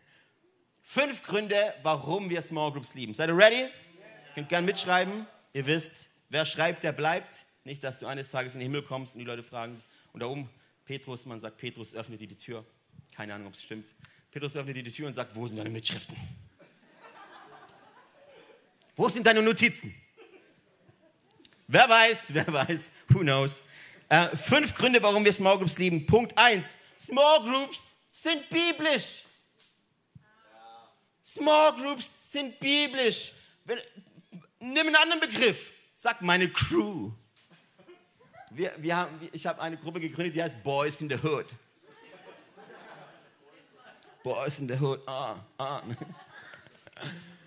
[0.90, 3.14] fünf Gründe, warum wir Small Groups lieben.
[3.14, 3.61] Seid ihr ready?
[3.61, 5.24] Ihr könnt gerne mitschreiben.
[5.53, 7.44] Ihr wisst, wer schreibt, der bleibt.
[7.62, 9.81] Nicht, dass du eines Tages in den Himmel kommst und die Leute fragen,
[10.12, 10.50] und da oben
[10.85, 12.64] Petrus, man sagt, Petrus öffnet dir die Tür.
[13.14, 13.94] Keine Ahnung, ob es stimmt.
[14.33, 16.16] Petrus öffnet dir die Tür und sagt, wo sind deine Mitschriften?
[18.96, 19.94] Wo sind deine Notizen?
[21.68, 23.62] Wer weiß, wer weiß, who knows.
[24.09, 26.05] Äh, fünf Gründe, warum wir Small Groups lieben.
[26.05, 29.22] Punkt eins: Small Groups sind biblisch.
[31.34, 33.32] Small Groups sind biblisch.
[34.58, 35.70] Nimm einen anderen Begriff.
[35.94, 37.12] Sag meine Crew.
[38.50, 41.46] Wir, wir haben, ich habe eine Gruppe gegründet, die heißt Boys in the Hood.
[44.24, 45.06] Boys in the Hood.
[45.06, 45.82] Ah, ah.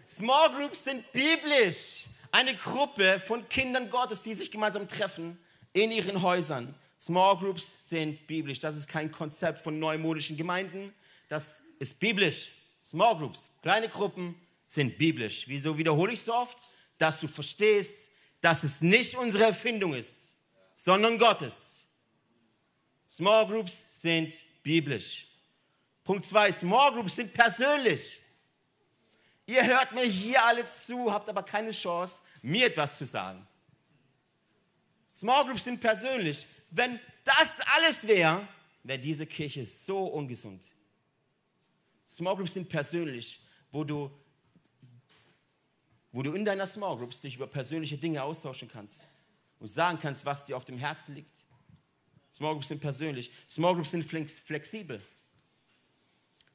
[0.08, 2.06] Small Groups sind biblisch.
[2.32, 5.38] Eine Gruppe von Kindern Gottes, die sich gemeinsam treffen
[5.74, 6.74] in ihren Häusern.
[7.02, 8.60] Small Groups sind biblisch.
[8.60, 10.94] Das ist kein Konzept von neumodischen Gemeinden.
[11.28, 12.48] Das ist biblisch.
[12.84, 14.36] Small Groups, kleine Gruppen
[14.68, 15.46] sind biblisch.
[15.48, 16.58] Wieso wiederhole ich so oft?
[16.98, 18.10] Dass du verstehst,
[18.42, 20.36] dass es nicht unsere Erfindung ist,
[20.76, 21.76] sondern Gottes.
[23.08, 25.28] Small Groups sind biblisch.
[26.04, 28.20] Punkt zwei: Small Groups sind persönlich.
[29.46, 33.48] Ihr hört mir hier alle zu, habt aber keine Chance, mir etwas zu sagen.
[35.16, 36.46] Small Groups sind persönlich.
[36.70, 38.46] Wenn das alles wäre,
[38.84, 40.64] wäre diese Kirche so ungesund.
[42.08, 43.40] Small Groups sind persönlich,
[43.72, 44.12] wo du,
[46.12, 49.04] wo du in deiner Small Groups dich über persönliche Dinge austauschen kannst
[49.60, 51.36] und sagen kannst, was dir auf dem Herzen liegt.
[52.32, 53.32] Small Groups sind persönlich.
[53.48, 55.02] Small Groups sind flexibel.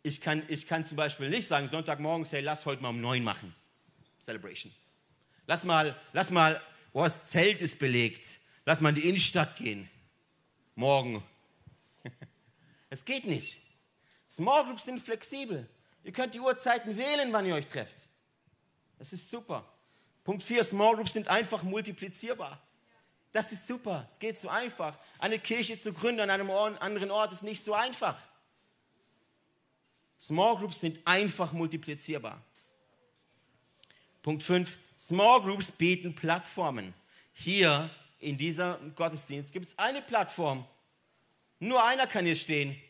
[0.02, 3.24] Ich kann, ich kann zum Beispiel nicht sagen, Sonntagmorgens, hey, lass heute mal um neun
[3.24, 3.54] machen.
[4.20, 4.72] Celebration.
[5.46, 6.60] Lass mal, lass mal,
[6.92, 8.38] oh, das Zelt ist belegt.
[8.64, 9.88] Lass mal in die Innenstadt gehen.
[10.74, 11.22] Morgen.
[12.90, 13.58] Es geht nicht.
[14.28, 15.68] Small Groups sind flexibel.
[16.04, 18.06] Ihr könnt die Uhrzeiten wählen, wann ihr euch trefft.
[18.98, 19.64] Das ist super.
[20.24, 22.60] Punkt 4, Small Groups sind einfach multiplizierbar.
[23.32, 24.06] Das ist super.
[24.10, 24.98] Es geht so einfach.
[25.18, 28.18] Eine Kirche zu gründen an einem anderen Ort ist nicht so einfach.
[30.20, 32.42] Small Groups sind einfach multiplizierbar.
[34.22, 34.76] Punkt 5.
[34.98, 36.92] Small Groups bieten Plattformen.
[37.32, 37.88] Hier
[38.18, 40.66] in diesem Gottesdienst gibt es eine Plattform.
[41.60, 42.80] Nur einer kann hier stehen.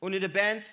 [0.00, 0.64] Und in der Band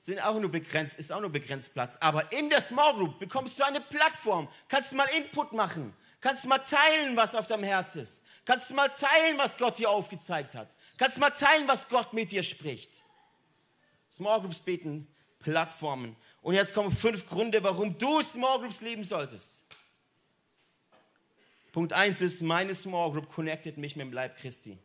[0.00, 1.96] sind auch nur begrenzt, ist auch nur begrenzt Platz.
[2.00, 4.48] Aber in der Small Group bekommst du eine Plattform.
[4.68, 5.94] Kannst du mal Input machen.
[6.20, 8.22] Kannst du mal teilen, was auf deinem Herz ist.
[8.44, 10.68] Kannst du mal teilen, was Gott dir aufgezeigt hat.
[10.96, 13.02] Kannst du mal teilen, was Gott mit dir spricht.
[14.10, 15.06] Small Groups beten,
[15.40, 16.16] Plattformen.
[16.40, 19.62] Und jetzt kommen fünf Gründe, warum du Small Groups lieben solltest.
[21.72, 24.78] Punkt 1 ist, meine Small Group connectet mich mit dem Leib Christi.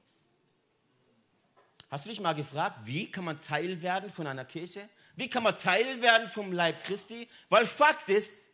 [1.92, 4.88] Hast du dich mal gefragt, wie kann man Teil werden von einer Kirche?
[5.18, 7.28] Wie kann man Teil werden vom Leib Christi?
[7.50, 8.48] Weil Fakt ist,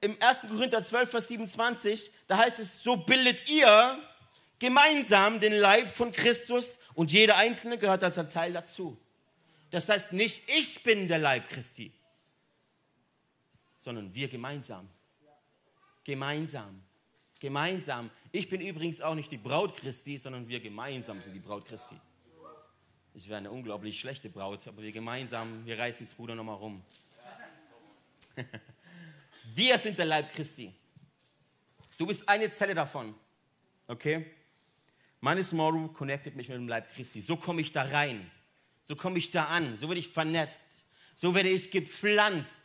[0.00, 0.42] im 1.
[0.42, 3.98] Korinther 12, Vers 27, da heißt es, so bildet ihr
[4.60, 8.96] gemeinsam den Leib von Christus und jeder Einzelne gehört als ein Teil dazu.
[9.72, 11.92] Das heißt nicht, ich bin der Leib Christi,
[13.76, 14.88] sondern wir gemeinsam.
[16.04, 16.84] Gemeinsam.
[17.42, 18.08] Gemeinsam.
[18.30, 21.96] Ich bin übrigens auch nicht die Braut Christi, sondern wir gemeinsam sind die Braut Christi.
[23.14, 26.84] Ich wäre eine unglaublich schlechte Braut, aber wir gemeinsam, wir reißen das Ruder nochmal rum.
[29.56, 30.72] wir sind der Leib Christi.
[31.98, 33.12] Du bist eine Zelle davon.
[33.88, 34.24] Okay?
[35.20, 37.20] Meine Small Group connectet mich mit dem Leib Christi.
[37.20, 38.30] So komme ich da rein.
[38.84, 39.76] So komme ich da an.
[39.76, 40.84] So werde ich vernetzt.
[41.16, 42.61] So werde ich gepflanzt.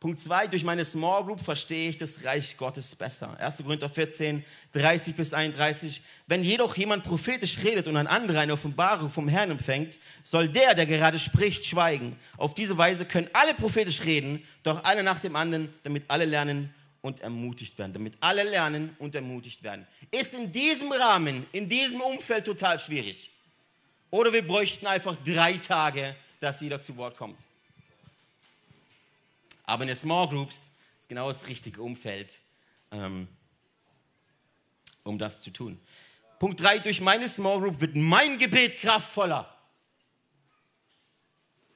[0.00, 3.36] Punkt 2, durch meine Small Group verstehe ich das Reich Gottes besser.
[3.40, 3.56] 1.
[3.56, 6.02] Korinther 14, 30 bis 31.
[6.28, 10.74] Wenn jedoch jemand prophetisch redet und ein anderer eine Offenbarung vom Herrn empfängt, soll der,
[10.74, 12.16] der gerade spricht, schweigen.
[12.36, 16.72] Auf diese Weise können alle prophetisch reden, doch einer nach dem anderen, damit alle lernen
[17.00, 17.92] und ermutigt werden.
[17.92, 19.84] Damit alle lernen und ermutigt werden.
[20.12, 23.32] Ist in diesem Rahmen, in diesem Umfeld total schwierig.
[24.10, 27.36] Oder wir bräuchten einfach drei Tage, dass jeder zu Wort kommt.
[29.68, 32.40] Aber in den Small Groups ist genau das richtige Umfeld,
[32.90, 33.28] ähm,
[35.04, 35.78] um das zu tun.
[36.38, 39.54] Punkt 3, durch meine Small Group wird mein Gebet kraftvoller.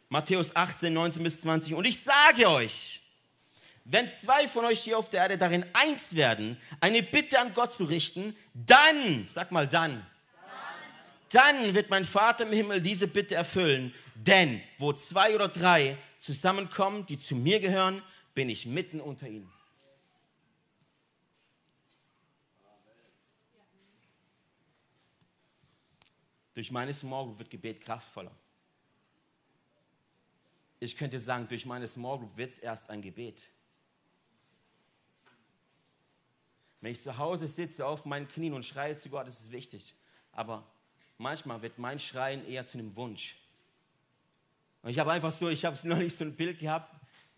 [0.08, 1.74] Matthäus 18, 19 bis 20.
[1.74, 3.02] Und ich sage euch,
[3.84, 7.74] wenn zwei von euch hier auf der Erde darin eins werden, eine Bitte an Gott
[7.74, 10.06] zu richten, dann, sag mal dann,
[11.30, 13.92] dann wird mein Vater im Himmel diese Bitte erfüllen.
[14.14, 18.00] Denn wo zwei oder drei zusammenkommen, die zu mir gehören,
[18.32, 19.52] bin ich mitten unter ihnen.
[26.54, 28.30] Durch meine Small wird Gebet kraftvoller.
[30.78, 33.48] Ich könnte sagen, durch meine Small wird es erst ein Gebet.
[36.80, 39.94] Wenn ich zu Hause sitze auf meinen Knien und schreie zu Gott, ist wichtig.
[40.30, 40.64] Aber
[41.18, 43.41] manchmal wird mein Schreien eher zu einem Wunsch.
[44.82, 46.92] Und ich habe einfach so, ich habe noch nicht so ein Bild gehabt,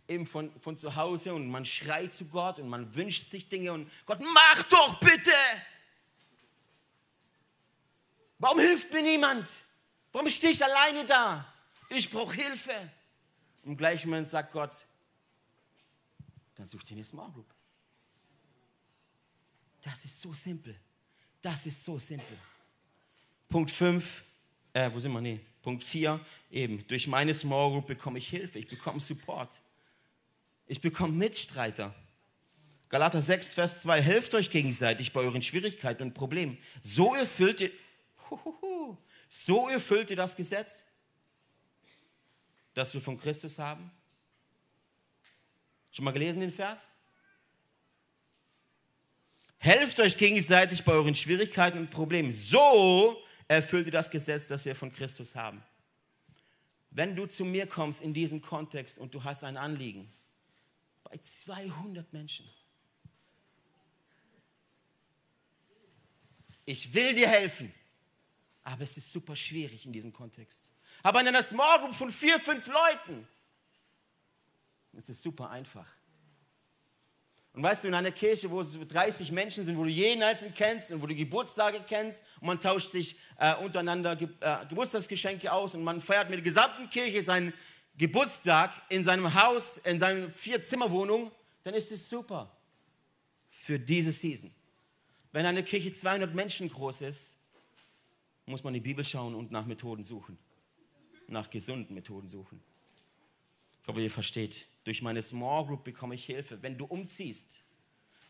[0.09, 3.73] eben von, von zu Hause und man schreit zu Gott und man wünscht sich Dinge
[3.73, 5.31] und Gott, mach doch bitte!
[8.39, 9.49] Warum hilft mir niemand?
[10.13, 11.53] Warum stehe ich alleine da?
[11.89, 12.73] Ich brauche Hilfe.
[13.63, 14.85] Und im gleichen Moment sagt Gott,
[16.55, 17.47] dann such dir Small Group.
[19.81, 20.79] Das ist so simpel.
[21.41, 22.39] Das ist so simpel.
[23.49, 24.23] Punkt 5,
[24.73, 25.21] äh, wo sind wir?
[25.21, 29.63] Nee, Punkt 4, eben, durch meine Small Group bekomme ich Hilfe, ich bekomme Support.
[30.67, 31.95] Ich bekomme Mitstreiter.
[32.91, 36.59] Galater 6, Vers 2, helft euch gegenseitig bei euren Schwierigkeiten und Problemen.
[36.83, 37.71] So erfüllt ihr,
[39.31, 40.85] so erfüllt ihr das Gesetz,
[42.75, 43.91] das wir von Christus haben.
[45.93, 46.89] Schon mal gelesen den Vers?
[49.57, 52.33] Helft euch gegenseitig bei euren Schwierigkeiten und Problemen.
[52.33, 53.24] So
[53.55, 55.63] erfüllt ihr das Gesetz, das wir von Christus haben.
[56.91, 60.13] Wenn du zu mir kommst in diesem Kontext und du hast ein Anliegen,
[61.03, 62.49] bei 200 Menschen,
[66.65, 67.73] ich will dir helfen,
[68.63, 70.71] aber es ist super schwierig in diesem Kontext.
[71.03, 73.27] Aber einer Small Group von vier, fünf Leuten,
[74.93, 75.91] ist es super einfach.
[77.55, 80.53] Und weißt du, in einer Kirche, wo es 30 Menschen sind, wo du jeden Einzelnen
[80.55, 85.53] kennst und wo du Geburtstage kennst und man tauscht sich äh, untereinander Ge äh, Geburtstagsgeschenke
[85.53, 87.55] aus und man feiert mit der gesamten Kirche seinen
[87.97, 91.31] Geburtstag in seinem Haus, in seiner Vier-Zimmer-Wohnung,
[91.63, 92.51] dann ist es super
[93.53, 94.51] für diese Season.
[95.31, 97.37] Wenn eine Kirche 200 Menschen groß ist,
[98.47, 100.39] muss man in die Bibel schauen und nach Methoden suchen.
[101.29, 102.61] Nach gesunden Methoden suchen.
[103.83, 104.67] Ich hoffe, ihr versteht.
[104.85, 106.63] Durch meine Small Group bekomme ich Hilfe.
[106.63, 107.63] Wenn du umziehst,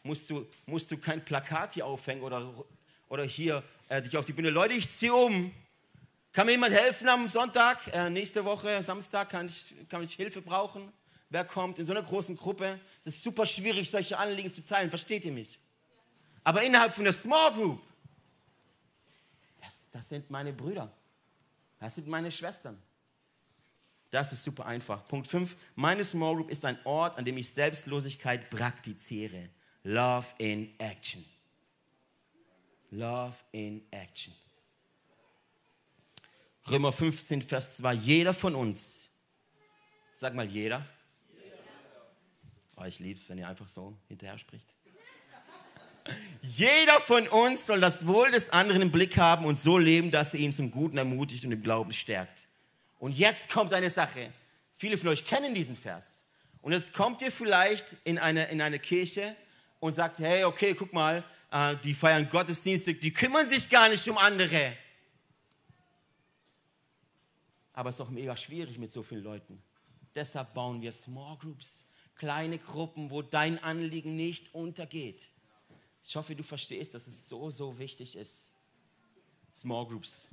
[0.02, 2.52] musst du, musst du kein Plakat hier aufhängen oder,
[3.08, 4.50] oder hier äh, dich auf die Bühne.
[4.50, 5.52] Leute, ich ziehe um.
[6.32, 7.78] Kann mir jemand helfen am Sonntag?
[7.92, 10.92] Äh, nächste Woche, Samstag, kann ich, kann ich Hilfe brauchen?
[11.30, 11.78] Wer kommt?
[11.78, 14.88] In so einer großen Gruppe es ist super schwierig, solche Anliegen zu teilen.
[14.88, 15.58] Versteht ihr mich?
[16.42, 17.82] Aber innerhalb von der Small Group,
[19.60, 20.90] das, das sind meine Brüder.
[21.80, 22.82] Das sind meine Schwestern.
[24.14, 25.09] Das ist super einfach.
[25.09, 25.57] Punkt 5.
[25.74, 29.48] Meine Small Group ist ein Ort, an dem ich Selbstlosigkeit praktiziere.
[29.83, 31.24] Love in Action.
[32.92, 34.33] Love in Action.
[36.70, 37.92] Römer 15, Vers 2.
[37.94, 39.09] Jeder von uns,
[40.12, 40.87] sag mal jeder.
[42.77, 44.77] Oh, ich liebe es, wenn ihr einfach so hinterher spricht.
[46.40, 50.35] Jeder von uns soll das Wohl des anderen im Blick haben und so leben, dass
[50.35, 52.46] er ihn zum Guten ermutigt und im Glauben stärkt.
[53.04, 54.32] Und jetzt kommt eine Sache.
[54.78, 56.22] Viele von euch kennen diesen Vers.
[56.62, 59.36] Und jetzt kommt ihr vielleicht in eine, in eine Kirche
[59.78, 64.08] und sagt, hey, okay, guck mal, äh, die feiern Gottesdienste, die kümmern sich gar nicht
[64.08, 64.74] um andere.
[67.74, 69.62] Aber es ist doch mega schwierig mit so vielen Leuten.
[70.14, 75.28] Deshalb bauen wir Small Groups, kleine Gruppen, wo dein Anliegen nicht untergeht.
[76.02, 78.48] Ich hoffe, du verstehst, dass es so, so wichtig ist.
[79.52, 80.26] Small Groups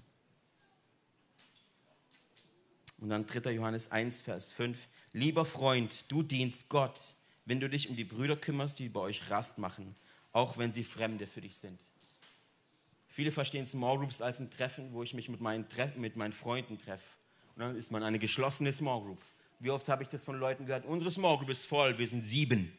[3.01, 3.51] Und dann 3.
[3.51, 4.77] Johannes 1, Vers 5.
[5.11, 7.01] Lieber Freund, du dienst Gott,
[7.45, 9.95] wenn du dich um die Brüder kümmerst, die bei euch Rast machen,
[10.31, 11.81] auch wenn sie Fremde für dich sind.
[13.07, 16.31] Viele verstehen Small Groups als ein Treffen, wo ich mich mit meinen, Tre mit meinen
[16.31, 17.03] Freunden treffe.
[17.55, 19.21] Und dann ist man eine geschlossene Small Group.
[19.59, 20.85] Wie oft habe ich das von Leuten gehört?
[20.85, 22.71] Unsere Small Group ist voll, wir sind sieben.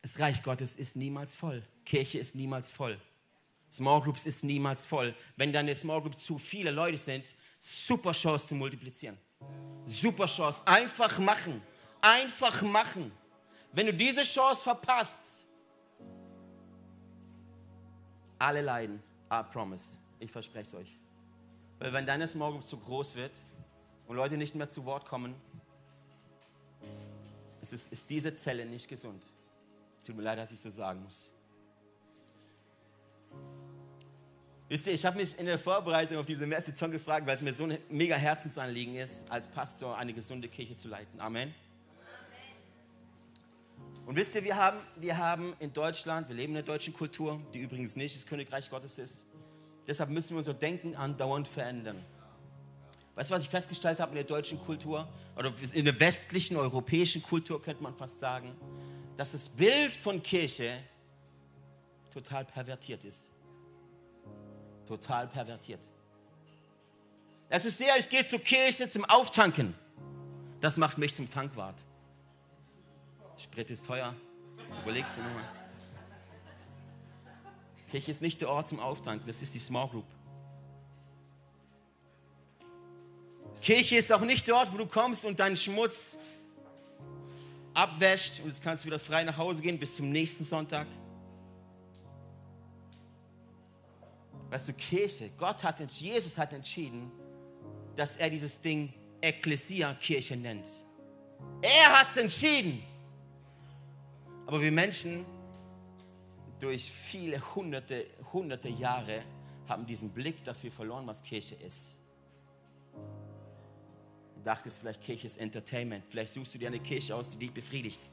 [0.00, 1.62] Das Reich Gottes ist niemals voll.
[1.84, 2.98] Kirche ist niemals voll.
[3.70, 5.14] Small Groups ist niemals voll.
[5.36, 9.18] Wenn deine Small Group zu viele Leute sind, super Chance zu multiplizieren.
[9.86, 10.62] Super Chance.
[10.64, 11.62] Einfach machen.
[12.00, 13.12] Einfach machen.
[13.72, 15.44] Wenn du diese Chance verpasst,
[18.38, 19.02] alle leiden.
[19.32, 19.98] I promise.
[20.18, 20.98] Ich verspreche es euch.
[21.78, 23.44] Weil wenn deine Small Group zu groß wird
[24.06, 25.34] und Leute nicht mehr zu Wort kommen,
[27.60, 29.22] ist, ist diese Zelle nicht gesund.
[30.04, 31.30] Tut mir leid, dass ich so sagen muss.
[34.68, 37.40] Wisst ihr, ich habe mich in der Vorbereitung auf diese Message schon gefragt, weil es
[37.40, 41.20] mir so ein mega Herzensanliegen ist, als Pastor eine gesunde Kirche zu leiten.
[41.20, 41.54] Amen.
[44.04, 47.40] Und wisst ihr, wir haben, wir haben in Deutschland, wir leben in der deutschen Kultur,
[47.54, 49.26] die übrigens nicht das Königreich Gottes ist.
[49.86, 52.04] Deshalb müssen wir unser Denken andauernd verändern.
[53.14, 57.22] Weißt du, was ich festgestellt habe in der deutschen Kultur oder in der westlichen europäischen
[57.22, 58.54] Kultur, könnte man fast sagen,
[59.16, 60.78] dass das Bild von Kirche
[62.12, 63.30] total pervertiert ist.
[64.88, 65.80] Total pervertiert.
[67.50, 69.74] Es ist der, ich gehe zur Kirche zum Auftanken.
[70.60, 71.76] Das macht mich zum Tankwart.
[73.36, 74.14] Sprit ist teuer.
[74.82, 75.44] Überlegst du nochmal.
[77.90, 80.06] Kirche ist nicht der Ort zum Auftanken, das ist die Small Group.
[83.60, 86.16] Kirche ist auch nicht der Ort, wo du kommst und deinen Schmutz
[87.74, 90.86] abwäscht und jetzt kannst du wieder frei nach Hause gehen bis zum nächsten Sonntag.
[94.50, 97.10] Weißt du, Kirche, Gott hat, Jesus hat entschieden,
[97.94, 100.68] dass er dieses Ding Ekklesia Kirche nennt.
[101.60, 102.82] Er hat es entschieden.
[104.46, 105.26] Aber wir Menschen
[106.58, 109.22] durch viele hunderte, hunderte Jahre
[109.68, 111.96] haben diesen Blick dafür verloren, was Kirche ist.
[114.36, 116.04] Du dachtest vielleicht, Kirche ist Entertainment.
[116.08, 118.08] Vielleicht suchst du dir eine Kirche aus, die dich befriedigt.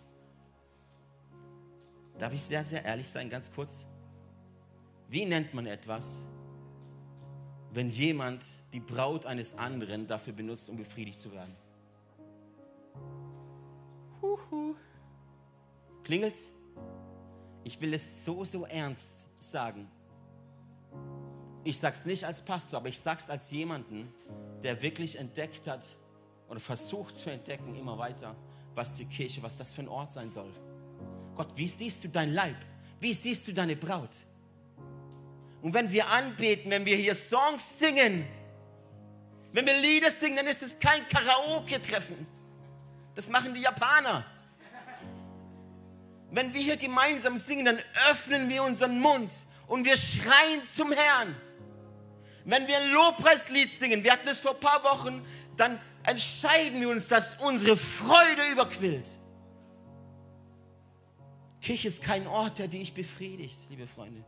[2.17, 3.85] Darf ich sehr, sehr ehrlich sein, ganz kurz?
[5.09, 6.21] Wie nennt man etwas,
[7.71, 11.55] wenn jemand die Braut eines anderen dafür benutzt, um befriedigt zu werden?
[14.21, 14.75] Huhu.
[16.03, 16.45] Klingelt's?
[17.63, 19.87] Ich will es so, so ernst sagen.
[21.63, 24.13] Ich sage es nicht als Pastor, aber ich sage es als jemanden,
[24.63, 25.85] der wirklich entdeckt hat
[26.47, 28.35] oder versucht zu entdecken immer weiter,
[28.75, 30.51] was die Kirche, was das für ein Ort sein soll.
[31.35, 32.57] Gott, wie siehst du dein Leib?
[32.99, 34.25] Wie siehst du deine Braut?
[35.65, 38.23] Und wenn wir anbeten, wenn wir hier Songs singen,
[39.51, 42.27] wenn wir Lieder singen, dann ist es kein Karaoke-Treffen.
[43.15, 44.23] Das machen die Japaner.
[46.29, 47.79] Wenn wir hier gemeinsam singen, dann
[48.11, 49.33] öffnen wir unseren Mund
[49.65, 51.35] und wir schreien zum Herrn.
[52.43, 55.25] Wenn wir ein Lobpreislied singen, wir hatten es vor ein paar Wochen,
[55.57, 59.17] dann entscheiden wir uns, dass unsere Freude überquillt.
[61.59, 64.23] Kirche ist kein Ort, der dich befriedigt, liebe Freunde.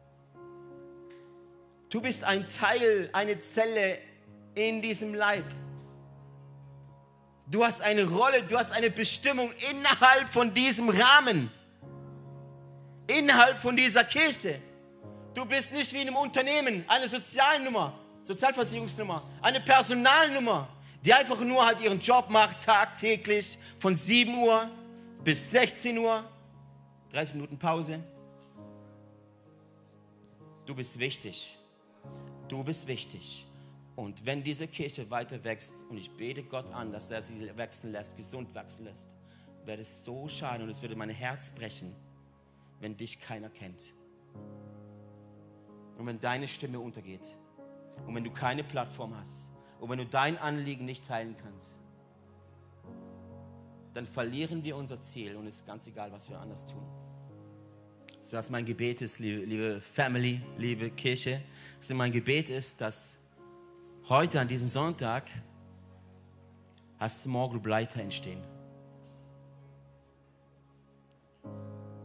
[1.90, 4.00] Du bist ein Teil, eine Zelle
[4.56, 5.46] in diesem Leib.
[7.50, 11.50] Du hast eine Rolle, du hast eine Bestimmung innerhalb von diesem Rahmen
[13.08, 14.62] innerhalb von dieser Kirche.
[15.34, 20.68] Du bist nicht wie in einem Unternehmen, eine Sozialnummer, Sozialversicherungsnummer, eine Personalnummer,
[21.04, 24.70] die einfach nur halt ihren Job macht, tagtäglich von 7 Uhr
[25.24, 26.24] bis 16 Uhr,
[27.12, 28.04] 30 Minuten Pause.
[30.66, 31.57] Du bist wichtig.
[32.48, 33.48] Du bist wichtig.
[33.96, 37.92] Und wenn diese Kirche weiter wächst, und ich bete Gott an, dass er sie wachsen
[37.92, 39.16] lässt, gesund wachsen lässt,
[39.66, 41.96] wäre es so schade und es würde mein Herz brechen
[42.80, 43.94] wenn dich keiner kennt.
[45.98, 47.36] Und wenn deine Stimme untergeht.
[48.06, 49.50] Und wenn du keine Plattform hast.
[49.80, 51.80] Und wenn du dein Anliegen nicht teilen kannst.
[53.94, 56.84] Dann verlieren wir unser Ziel und es ist ganz egal, was wir anders tun.
[58.28, 61.42] So was mein Gebet ist, liebe, liebe Family, liebe Kirche.
[61.78, 63.14] Also mein Gebet ist, dass
[64.10, 65.30] heute an diesem Sonntag
[67.00, 68.44] hast Small Group Leiter entstehen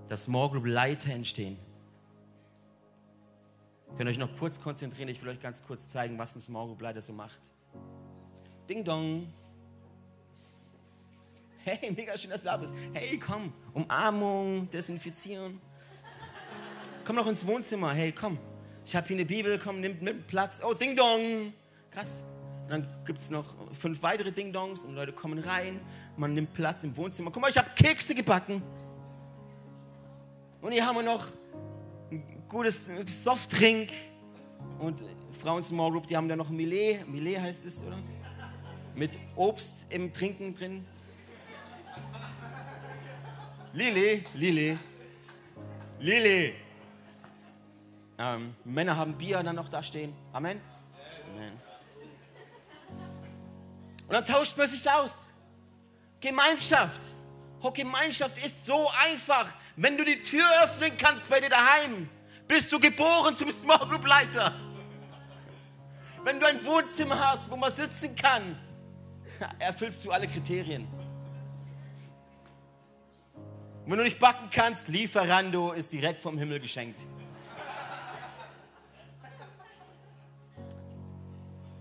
[0.06, 1.58] dass Small Group Leiter entstehen.
[3.98, 5.08] Ihr euch noch kurz konzentrieren.
[5.08, 7.40] Ich will euch ganz kurz zeigen, was ein Small Group Leiter so macht.
[8.68, 9.26] Ding Dong.
[11.64, 12.74] Hey, mega schön, dass du da bist.
[12.92, 15.71] Hey, komm, Umarmung, desinfizieren.
[17.04, 17.92] Komm noch ins Wohnzimmer.
[17.92, 18.38] Hey, komm.
[18.84, 20.60] Ich habe hier eine Bibel, komm, nimm, nimm Platz.
[20.64, 21.52] Oh, Ding Dong.
[21.90, 22.22] Krass.
[22.64, 25.80] Und dann gibt es noch fünf weitere Ding Dongs und Leute kommen rein.
[26.16, 27.32] Man nimmt Platz im Wohnzimmer.
[27.32, 28.62] Guck mal, ich habe Kekse gebacken.
[30.60, 31.26] Und hier haben wir noch
[32.12, 32.86] ein gutes
[33.24, 33.92] Softdrink.
[34.78, 35.02] Und
[35.40, 37.08] Frauen Small Group, die haben da noch Millet.
[37.08, 37.98] Millet heißt es, oder?
[38.94, 40.84] Mit Obst im Trinken drin.
[43.72, 44.78] Lili, Lili,
[45.98, 46.61] Lili.
[48.22, 50.14] Ähm, Männer haben Bier dann noch da stehen.
[50.32, 50.60] Amen.
[51.34, 51.60] Amen.
[54.06, 55.28] Und dann tauscht man sich aus.
[56.20, 57.02] Gemeinschaft.
[57.60, 59.52] Oh, Gemeinschaft ist so einfach.
[59.74, 62.08] Wenn du die Tür öffnen kannst bei dir daheim,
[62.46, 64.52] bist du geboren zum Small Group Leiter.
[66.22, 68.56] Wenn du ein Wohnzimmer hast, wo man sitzen kann,
[69.58, 70.86] erfüllst du alle Kriterien.
[73.84, 77.00] Wenn du nicht backen kannst, Lieferando ist direkt vom Himmel geschenkt.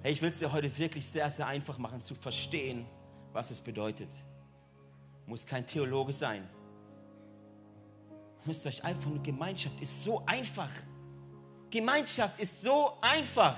[0.03, 2.87] Hey, ich will es dir heute wirklich sehr, sehr einfach machen, zu verstehen,
[3.33, 4.09] was es bedeutet.
[5.27, 6.49] Muss kein Theologe sein.
[8.43, 10.71] Müsst euch einfach nur, Gemeinschaft ist so einfach.
[11.69, 13.55] Gemeinschaft ist so einfach.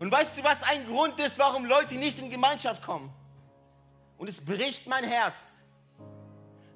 [0.00, 3.12] Und weißt du, was ein Grund ist, warum Leute nicht in Gemeinschaft kommen?
[4.16, 5.56] Und es bricht mein Herz.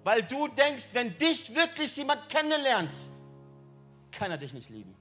[0.04, 2.94] Weil du denkst, wenn dich wirklich jemand kennenlernt,
[4.10, 4.97] kann er dich nicht lieben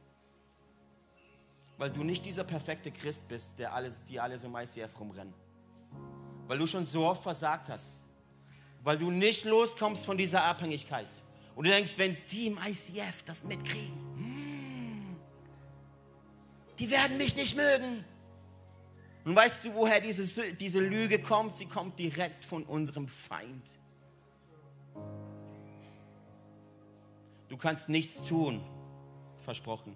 [1.78, 5.34] weil du nicht dieser perfekte Christ bist, der alles, die alle so meist hier rumrennen.
[6.48, 8.04] Weil du schon so oft versagt hast.
[8.84, 11.08] Weil du nicht loskommst von dieser Abhängigkeit.
[11.56, 15.16] Und du denkst, wenn die im ICF das mitkriegen, hm,
[16.80, 18.04] die werden mich nicht mögen.
[19.26, 21.58] Und weißt du, woher diese, diese Lüge kommt?
[21.58, 23.78] Sie kommt direkt von unserem Feind.
[27.50, 28.64] Du kannst nichts tun,
[29.40, 29.96] versprochen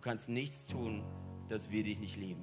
[0.00, 1.02] Du kannst nichts tun,
[1.50, 2.42] dass wir dich nicht lieben.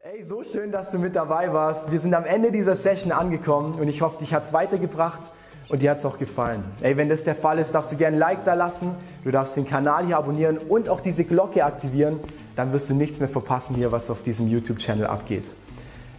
[0.00, 1.92] Ey, so schön, dass du mit dabei warst.
[1.92, 5.30] Wir sind am Ende dieser Session angekommen und ich hoffe, dich hat es weitergebracht
[5.68, 6.64] und dir hat es auch gefallen.
[6.80, 9.54] Ey, wenn das der Fall ist, darfst du gerne ein Like da lassen, du darfst
[9.54, 12.18] den Kanal hier abonnieren und auch diese Glocke aktivieren.
[12.56, 15.44] Dann wirst du nichts mehr verpassen hier, was auf diesem YouTube-Channel abgeht.